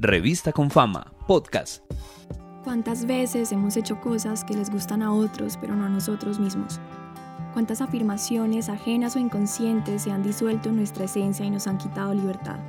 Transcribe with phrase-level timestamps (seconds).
[0.00, 1.82] Revista con Fama, podcast.
[2.62, 6.78] ¿Cuántas veces hemos hecho cosas que les gustan a otros pero no a nosotros mismos?
[7.52, 12.14] ¿Cuántas afirmaciones ajenas o inconscientes se han disuelto en nuestra esencia y nos han quitado
[12.14, 12.60] libertad?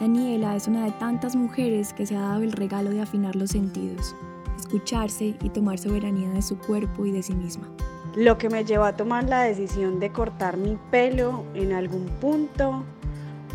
[0.00, 3.50] Daniela es una de tantas mujeres que se ha dado el regalo de afinar los
[3.50, 4.16] sentidos,
[4.56, 7.68] escucharse y tomar soberanía de su cuerpo y de sí misma.
[8.16, 12.82] Lo que me llevó a tomar la decisión de cortar mi pelo en algún punto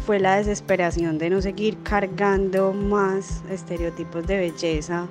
[0.06, 5.08] fue la desesperación de no seguir cargando más estereotipos de belleza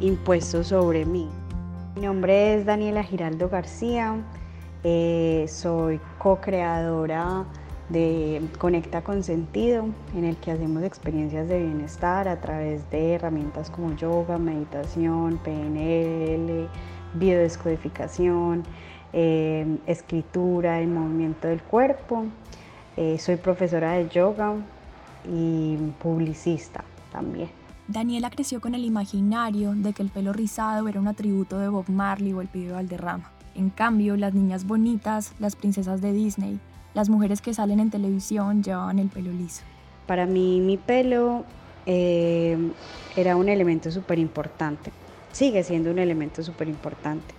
[0.00, 1.30] impuestos sobre mí.
[1.94, 4.16] Mi nombre es Daniela Giraldo García,
[4.82, 7.46] eh, soy co-creadora
[7.88, 13.70] de Conecta con Sentido, en el que hacemos experiencias de bienestar a través de herramientas
[13.70, 16.68] como yoga, meditación, PNL,
[17.14, 18.62] biodescodificación,
[19.14, 22.26] eh, escritura, el movimiento del cuerpo.
[22.96, 24.54] Eh, soy profesora de yoga
[25.28, 27.48] y publicista también.
[27.88, 31.88] Daniela creció con el imaginario de que el pelo rizado era un atributo de Bob
[31.88, 33.30] Marley o el pibe Valderrama.
[33.54, 36.58] En cambio, las niñas bonitas, las princesas de Disney,
[36.94, 39.62] las mujeres que salen en televisión llevaban el pelo liso.
[40.06, 41.44] Para mí mi pelo
[41.86, 42.56] eh,
[43.16, 44.92] era un elemento súper importante,
[45.34, 47.34] sigue siendo un elemento súper importante.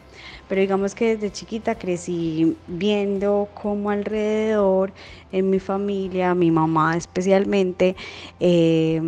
[0.48, 4.94] Pero digamos que desde chiquita crecí viendo cómo alrededor,
[5.32, 7.96] en mi familia, mi mamá especialmente,
[8.40, 9.02] eh,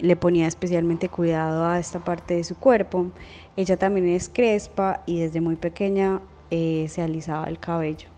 [0.00, 3.06] le ponía especialmente cuidado a esta parte de su cuerpo.
[3.56, 8.13] Ella también es crespa y desde muy pequeña eh, se alisaba el cabello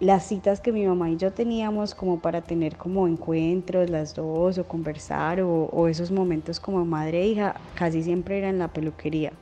[0.00, 4.58] las citas que mi mamá y yo teníamos como para tener como encuentros las dos
[4.58, 9.32] o conversar o, esos momentos como madre e hija casi siempre eran en la peluquería.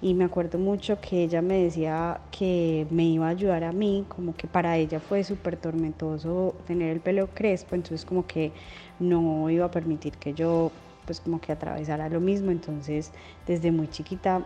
[0.00, 4.04] Y me acuerdo mucho que ella me decía que me iba a ayudar a mí,
[4.08, 8.50] como que para ella fue súper tormentoso tener el pelo crespo, entonces como que
[8.98, 10.72] no iba a permitir que yo
[11.04, 13.12] pues como que atravesara lo mismo, entonces
[13.46, 14.44] desde muy chiquita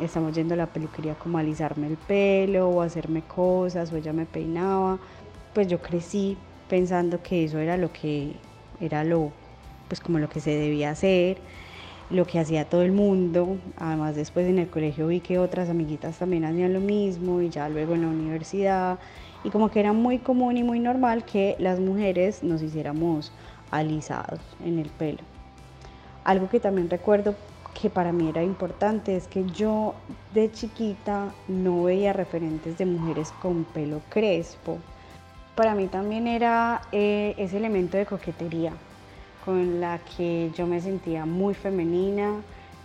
[0.00, 4.12] estamos yendo a la peluquería como a alisarme el pelo o hacerme cosas o ella
[4.12, 4.98] me peinaba.
[5.52, 6.36] Pues yo crecí
[6.68, 8.32] pensando que eso era lo que
[8.80, 9.32] era lo
[9.88, 11.36] pues como lo que se debía hacer,
[12.08, 13.58] lo que hacía todo el mundo.
[13.76, 17.68] Además después en el colegio vi que otras amiguitas también hacían lo mismo y ya
[17.68, 18.98] luego en la universidad
[19.44, 23.32] y como que era muy común y muy normal que las mujeres nos hiciéramos
[23.70, 25.18] alisados en el pelo.
[26.24, 27.34] Algo que también recuerdo
[27.80, 29.94] que para mí era importante es que yo
[30.34, 34.78] de chiquita no veía referentes de mujeres con pelo crespo.
[35.54, 38.72] Para mí también era eh, ese elemento de coquetería
[39.44, 42.36] con la que yo me sentía muy femenina,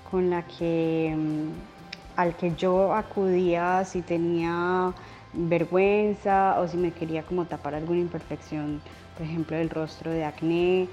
[0.09, 4.93] con la que mm, al que yo acudía si tenía
[5.33, 8.81] vergüenza o si me quería como tapar alguna imperfección,
[9.15, 10.87] por ejemplo, del rostro de acné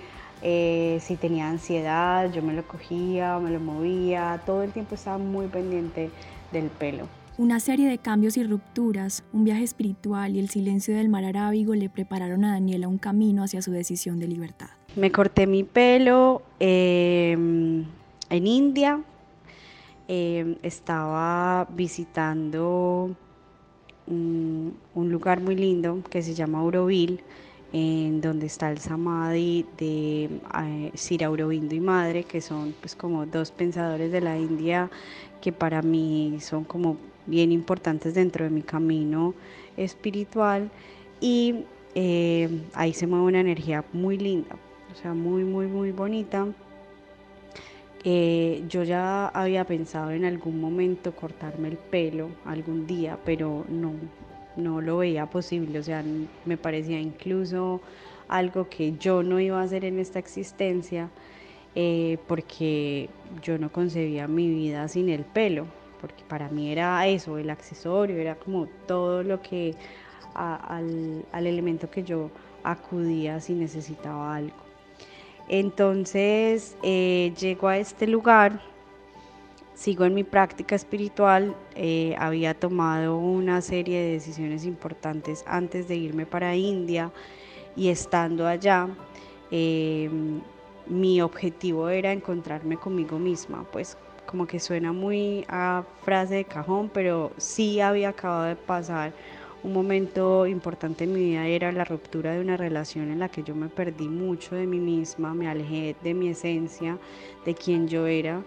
[0.47, 5.17] eh, si tenía ansiedad, yo me lo cogía, me lo movía, todo el tiempo estaba
[5.17, 6.11] muy pendiente
[6.53, 7.09] del pelo.
[7.39, 11.75] Una serie de cambios y rupturas, un viaje espiritual y el silencio del mar arábigo
[11.75, 14.69] le prepararon a Daniela un camino hacia su decisión de libertad.
[14.97, 17.87] Me corté mi pelo em,
[18.29, 19.03] en India,
[20.09, 23.17] em, estaba visitando
[24.07, 27.25] un, un lugar muy lindo que se llama Auroville
[27.77, 33.51] en donde está el Samadhi de eh, Sir y Madre, que son pues como dos
[33.51, 34.89] pensadores de la India
[35.41, 36.97] que para mí son como
[37.27, 39.35] bien importantes dentro de mi camino
[39.77, 40.71] espiritual
[41.21, 41.65] y
[41.97, 44.55] eh, ahí se mueve una energía muy linda,
[44.93, 46.47] o sea, muy, muy, muy bonita.
[48.05, 53.95] Eh, yo ya había pensado en algún momento cortarme el pelo algún día, pero no,
[54.57, 56.05] no lo veía posible, o sea,
[56.45, 57.81] me parecía incluso
[58.29, 61.11] algo que yo no iba a hacer en esta existencia
[61.75, 63.11] eh, porque
[63.43, 65.67] yo no concebía mi vida sin el pelo,
[66.01, 69.75] porque para mí era eso, el accesorio, era como todo lo que
[70.35, 72.31] al, elemento que yo
[72.63, 74.57] acudía si necesitaba algo.
[75.49, 78.61] Entonces eh, llego a este lugar
[79.75, 85.97] sigo en mi práctica espiritual, eh, había tomado una serie de decisiones importantes antes de
[85.97, 87.11] irme para India
[87.77, 88.89] y estando allá,
[89.51, 90.09] eh,
[90.87, 96.91] mi objetivo era encontrarme conmigo misma, pues como que suena muy a frase de cajón,
[96.93, 99.13] pero sí había acabado de pasar
[99.63, 103.43] un momento importante en mi vida, era la ruptura de una relación en la que
[103.43, 106.99] yo me perdí mucho de mí misma, me alejé de mi esencia,
[107.47, 108.43] de quien yo era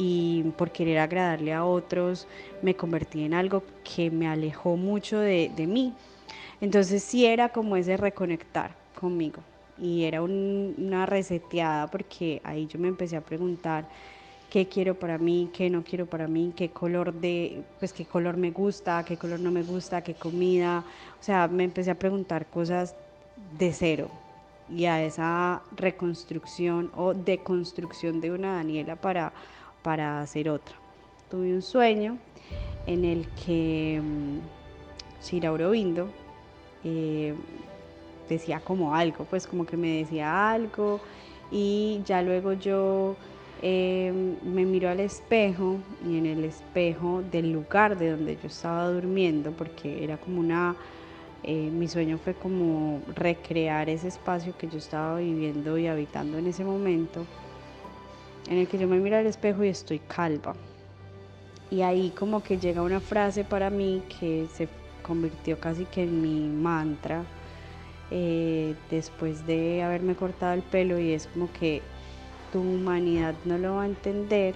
[0.00, 2.28] y por querer agradarle a otros
[2.62, 5.92] me convertí en algo que me alejó mucho de, mí.
[6.60, 9.42] Entonces sí era como ese reconectar conmigo.
[9.76, 13.88] y era una reseteada porque ahí yo me empecé a preguntar
[14.50, 18.36] qué quiero para mí, qué no quiero para mí, qué color de, pues qué color
[18.36, 20.84] me gusta, qué color no me gusta, qué comida,
[21.20, 22.94] o sea, me empecé a preguntar cosas
[23.58, 24.08] de cero
[24.70, 29.32] y a esa reconstrucción o deconstrucción de una Daniela para,
[29.82, 30.74] para hacer otra.
[31.30, 32.18] Tuve un sueño
[32.86, 34.00] en el que
[35.22, 36.08] Shira mm,
[36.84, 37.34] eh,
[38.28, 41.00] decía como algo, pues como que me decía algo
[41.50, 43.16] y ya luego yo
[43.62, 48.88] em, me miro al espejo y en el espejo del lugar de donde yo estaba
[48.88, 50.76] durmiendo, porque era como una,
[51.42, 56.46] eh, mi sueño fue como recrear ese espacio que yo estaba viviendo y habitando en
[56.46, 57.26] ese momento,
[58.48, 60.54] en el que yo me miro al espejo y estoy calva.
[61.70, 64.68] Y ahí como que llega una frase para mí que se
[65.02, 67.24] convirtió casi que en mi mantra
[68.10, 71.82] eh, después de haberme cortado el pelo y es como que
[72.52, 74.54] tu humanidad no lo va a entender,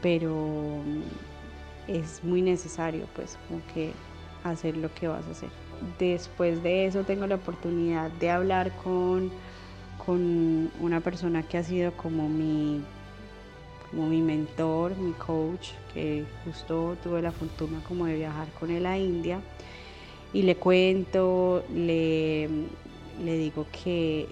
[0.00, 0.80] pero
[1.86, 3.92] es muy necesario pues como que
[4.44, 5.50] hacer lo que vas a hacer.
[5.98, 9.30] Después de eso tengo la oportunidad de hablar con,
[10.04, 12.82] con una persona que ha sido como mi,
[13.90, 18.86] como mi mentor, mi coach, que justo tuve la fortuna como de viajar con él
[18.86, 19.40] a India
[20.32, 22.48] y le cuento, le,
[23.22, 24.28] le digo que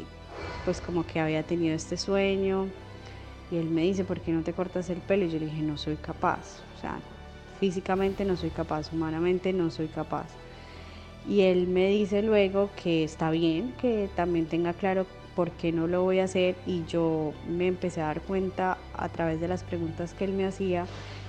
[0.65, 2.69] pues como que había tenido este sueño
[3.51, 5.25] y él me dice, ¿por qué no te cortas el pelo?
[5.25, 7.01] Y yo le dije, no soy capaz, o sea,
[7.59, 10.27] físicamente no soy capaz, humanamente no soy capaz.
[11.29, 15.07] Y él me dice luego que está bien, que también tenga claro
[15.39, 19.09] por qué no lo voy a hacer y yo me empecé a dar cuenta a
[19.09, 20.85] través de las preguntas que él me hacía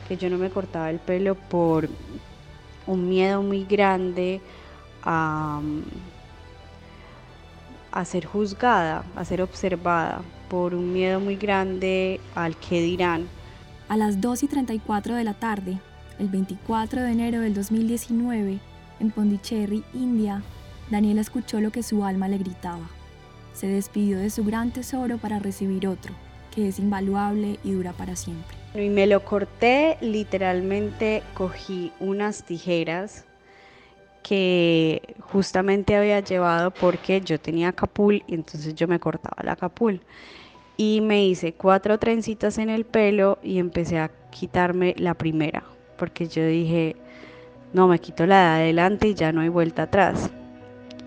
[0.07, 1.88] que yo no me cortaba el pelo por
[2.88, 4.41] un miedo muy grande
[5.03, 5.61] a,
[8.03, 13.27] ser juzgada, a ser observada, por un miedo muy grande al que dirán.
[13.89, 15.77] A las 2 y 34 de la tarde,
[16.17, 18.57] el 24 de enero del 2019,
[19.01, 20.41] en Pondicherry, India,
[20.89, 22.99] Daniela escuchó lo que su alma le gritaba.
[23.59, 26.13] Se despidió de su gran tesoro para recibir otro,
[26.56, 28.56] que es invaluable y dura para siempre.
[28.73, 33.25] Y me lo corté, literalmente cogí unas tijeras
[34.23, 40.00] que justamente había llevado porque yo tenía capul y entonces yo me cortaba la capul.
[40.77, 45.63] Y me hice cuatro trencitas en el pelo y empecé a quitarme la primera,
[45.97, 46.95] porque yo dije,
[47.73, 50.31] no, me quito la de adelante y ya no hay vuelta atrás.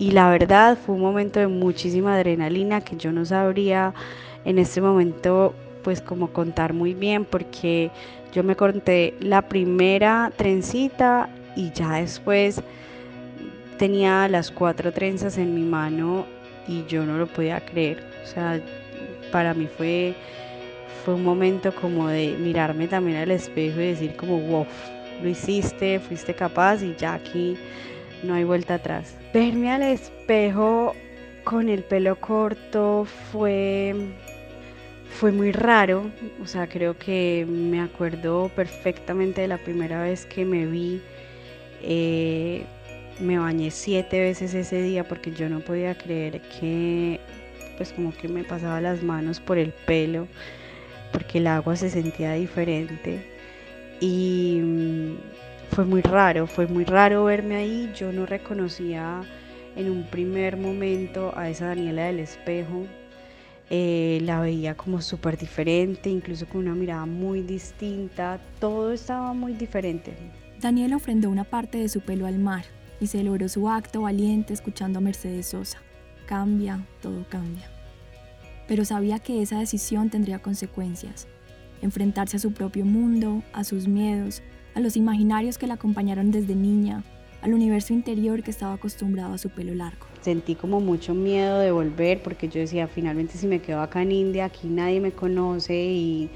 [0.03, 3.93] Y la verdad fue un momento de muchísima adrenalina que yo no sabría
[4.43, 7.89] en este momento pues como contar muy bien porque
[8.33, 12.61] yo me corté la primera trencita y ya después
[13.77, 16.25] tenía las cuatro trenzas en mi mano
[16.67, 18.03] y yo no lo podía creer.
[18.25, 18.59] O sea,
[19.31, 20.15] para mí fue,
[21.05, 24.67] fue un momento como de mirarme también al espejo y decir como, wow,
[25.21, 27.55] lo hiciste, fuiste capaz y ya aquí
[28.23, 29.15] no hay vuelta atrás.
[29.33, 30.95] Verme al espejo
[31.43, 33.95] con el pelo corto fue
[35.13, 36.09] fue muy raro,
[36.41, 41.01] o sea, creo que me acuerdo perfectamente de la primera vez que me vi.
[41.81, 42.65] Eh,
[43.19, 47.19] me bañé siete veces ese día porque yo no podía creer que,
[47.77, 50.27] pues como que me pasaba las manos por el pelo,
[51.11, 53.23] porque el agua se sentía diferente.
[54.01, 54.59] Y
[55.73, 57.91] fue muy raro, fue muy raro verme ahí.
[57.95, 59.21] Yo no reconocía
[59.75, 62.85] en un primer momento a esa Daniela del espejo,
[63.71, 69.53] eh, la veía como súper diferente, incluso con una mirada muy distinta, todo estaba muy
[69.53, 70.13] diferente.
[70.61, 72.65] Daniela ofrendó una parte de su pelo al mar
[72.99, 75.79] y celebró su acto valiente escuchando a Mercedes Sosa.
[76.27, 77.67] Cambia, todo cambia.
[78.67, 81.27] Pero sabía que esa decisión tendría consecuencias.
[81.81, 84.43] Enfrentarse a su propio mundo, a sus miedos,
[84.75, 87.03] a los imaginarios que la acompañaron desde niña,
[87.41, 90.07] al universo interior que estaba acostumbrado a su pelo largo.
[90.21, 94.11] Sentí como mucho miedo de volver porque yo decía, finalmente si me quedo acá en
[94.11, 96.29] India, aquí nadie me conoce y,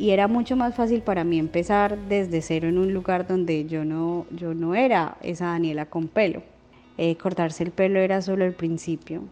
[0.00, 4.26] era mucho más fácil para mí empezar desde cero en un lugar donde yo no,
[4.30, 6.44] yo no era esa Daniela con pelo.
[6.98, 9.22] Eh, cortarse el pelo era solo el principio.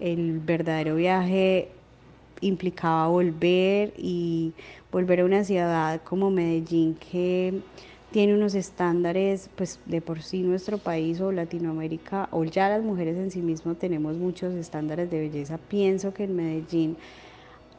[0.00, 1.68] El verdadero viaje
[2.40, 4.54] implicaba volver y
[4.90, 7.60] volver a una ciudad como Medellín que
[8.10, 13.16] tiene unos estándares, pues de por sí nuestro país o Latinoamérica, o ya las mujeres
[13.16, 15.58] en sí mismo tenemos muchos estándares de belleza.
[15.58, 16.96] Pienso que en Medellín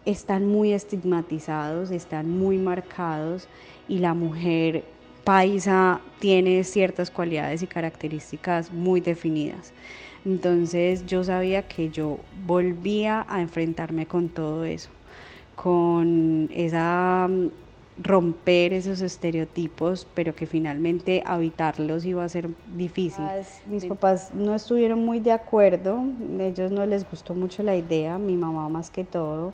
[0.05, 3.47] están muy estigmatizados, están muy marcados
[3.87, 4.83] y la mujer
[5.23, 9.73] paisa tiene ciertas cualidades y características muy definidas.
[10.23, 14.89] Entonces yo sabía que yo volvía a enfrentarme con todo eso,
[15.55, 17.29] con esa
[17.99, 23.25] romper esos estereotipos, pero que finalmente habitarlos iba a ser difícil.
[23.65, 26.03] Mis papás no estuvieron muy de acuerdo,
[26.39, 29.53] a ellos no les gustó mucho la idea, mi mamá más que todo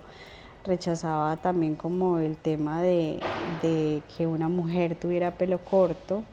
[0.63, 6.23] rechazaba también como el tema de, que una mujer tuviera pelo corto.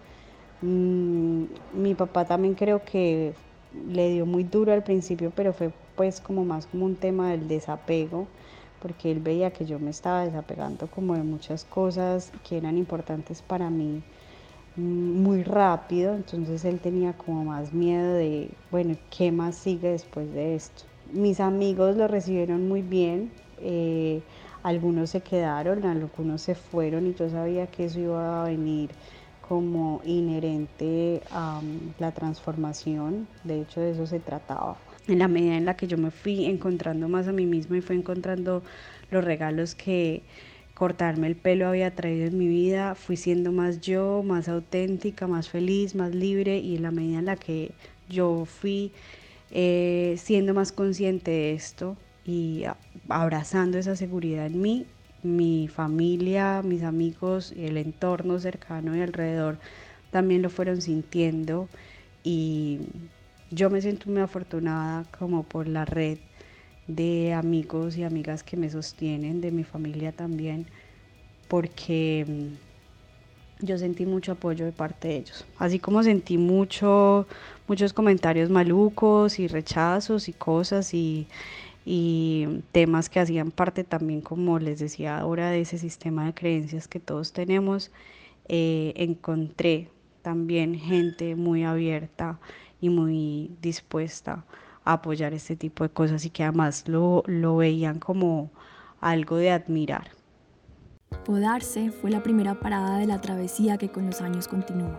[0.60, 3.34] Mm, mi papá también creo que
[3.88, 7.48] le dio muy duro al principio, pero fue pues como más como un tema del
[7.48, 8.26] desapego,
[8.80, 13.42] porque él veía que yo me estaba desapegando como de muchas cosas que eran importantes
[13.42, 14.02] para mí
[14.76, 20.32] mm, muy rápido, entonces él tenía como más miedo de, bueno, ¿qué más sigue después
[20.32, 20.84] de esto?
[21.12, 24.22] Mis amigos lo recibieron muy bien, eh,
[24.62, 28.90] algunos se quedaron, algunos se fueron y yo sabía que eso iba a venir
[29.40, 34.78] como inherente a mm, la transformación, de hecho de eso se trataba.
[35.08, 37.80] En la medida en la que yo me fui encontrando más a mí misma y
[37.80, 38.62] fui encontrando
[39.10, 40.22] los regalos que
[40.74, 45.48] cortarme el pelo había traído en mi vida, fui siendo más yo, más auténtica, más
[45.48, 47.72] feliz, más libre y en la medida en la que
[48.08, 48.92] yo fui
[49.50, 52.64] eh, siendo más consciente de esto, y
[53.08, 54.86] abrazando esa seguridad en mí,
[55.22, 59.58] mi familia, mis amigos, el entorno cercano y alrededor
[60.10, 61.68] también lo fueron sintiendo
[62.24, 62.78] y
[63.50, 66.18] yo me siento muy afortunada como por la red
[66.86, 70.66] de amigos y amigas que me sostienen, de mi familia también,
[71.48, 75.44] porque mm, yo sentí mucho apoyo de parte de ellos.
[75.58, 77.26] Así como sentí mucho,
[77.68, 81.26] muchos comentarios malucos y rechazos y cosas y,
[81.84, 86.88] y temas que hacían parte también, como les decía ahora, de ese sistema de creencias
[86.88, 87.90] que todos tenemos,
[88.48, 89.88] eh, encontré
[90.22, 92.38] también gente muy abierta
[92.80, 94.44] y muy dispuesta
[94.84, 98.50] a apoyar este tipo de cosas y que además lo, lo veían como
[99.00, 100.10] algo de admirar.
[101.24, 104.98] Podarse fue la primera parada de la travesía que con los años continuó,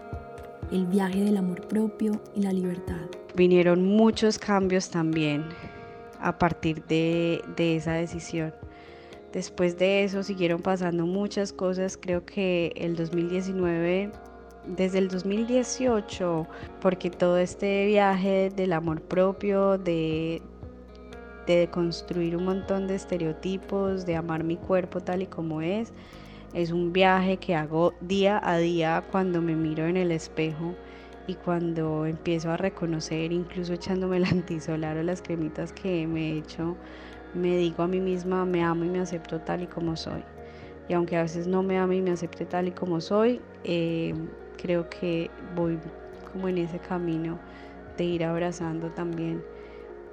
[0.72, 3.08] el viaje del amor propio y la libertad.
[3.36, 5.46] Vinieron muchos cambios también
[6.20, 8.54] a partir de, esa decisión.
[9.34, 14.12] Después de eso siguieron pasando muchas cosas, creo que el 2019
[14.66, 16.48] desde el 2018,
[16.80, 20.42] porque todo este viaje del amor propio, de,
[21.48, 25.94] de, construir un montón de estereotipos, de amar mi cuerpo tal y como es,
[26.54, 30.76] es un viaje que hago día a día cuando me miro en el espejo
[31.28, 36.38] y cuando empiezo a reconocer, incluso echándome el antisolar o las cremitas que me he
[36.40, 36.76] hecho,
[37.34, 40.24] me digo a mí misma, me amo y me acepto tal y como soy.
[40.90, 44.14] Y aunque a veces no me amo y me acepte tal y como soy, eh,
[44.62, 45.80] creo que voy
[46.32, 47.40] como en ese camino
[47.98, 49.44] de ir abrazando también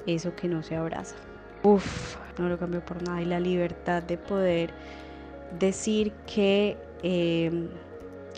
[0.07, 1.17] eso que no se abraza.
[1.63, 3.21] Uf, no lo cambio por nada.
[3.21, 4.71] Y la libertad de poder
[5.59, 6.77] decir que...
[7.03, 7.69] Eh,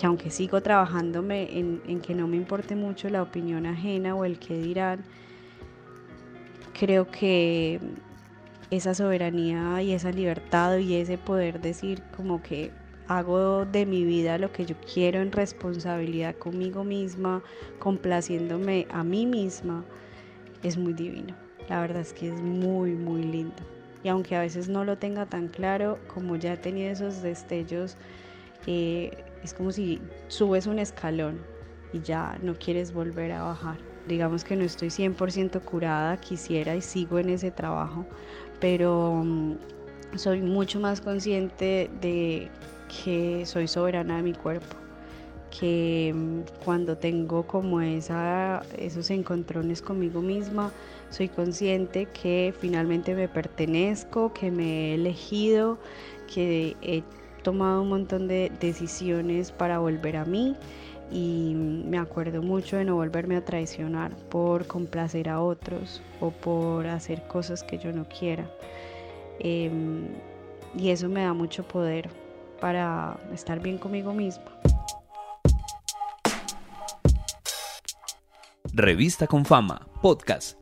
[0.00, 4.38] que aunque sigo trabajándome en, que no me importe mucho la opinión ajena o el
[4.38, 5.04] que dirán,
[6.78, 7.78] creo que
[8.70, 12.70] esa soberanía y esa libertad y ese poder decir como que
[13.10, 17.42] hago de mi vida lo que yo quiero en responsabilidad conmigo misma,
[17.80, 19.84] complaciéndome a mí misma,
[20.62, 21.34] es muy divino.
[21.68, 23.56] La verdad es que es muy, muy lindo.
[24.04, 27.96] Y aunque a veces no lo tenga tan claro, como ya he tenido esos destellos,
[28.68, 31.40] eh, es como si subes un escalón
[31.92, 33.78] y ya no quieres volver a bajar.
[34.06, 38.06] Digamos que no estoy 100% curada, quisiera y sigo en ese trabajo,
[38.60, 39.56] pero mm,
[40.14, 42.50] soy mucho más consciente de
[42.90, 44.76] que soy soberana de mi cuerpo,
[45.50, 50.73] que mm, cuando tengo como esa, esos encontrones conmigo misma,
[51.11, 55.78] soy consciente que finalmente me pertenezco, que me he elegido,
[56.32, 57.02] que he
[57.42, 60.56] tomado un montón de decisiones para volver a mí
[61.11, 66.87] y me acuerdo mucho de no volverme a traicionar por complacer a otros o por
[66.87, 68.49] hacer cosas que yo no quiera.
[69.40, 70.06] Em,
[70.78, 72.09] y eso me da mucho poder
[72.60, 74.44] para estar bien conmigo misma.
[78.72, 80.56] Revista con Fama, podcast.